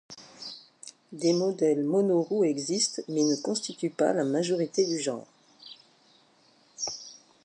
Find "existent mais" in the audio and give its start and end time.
2.47-3.23